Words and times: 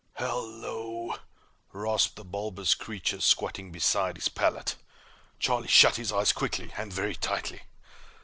"Hel 0.13 0.47
lo!" 0.49 1.19
rasped 1.71 2.15
the 2.15 2.23
bulbous 2.25 2.73
creature 2.73 3.21
squatting 3.21 3.71
beside 3.71 4.17
his 4.17 4.29
pallet. 4.29 4.75
Charlie 5.37 5.67
shut 5.67 5.97
his 5.97 6.11
eyes 6.11 6.31
quickly, 6.33 6.73
and 6.75 6.91
very 6.91 7.13
tightly. 7.15 7.61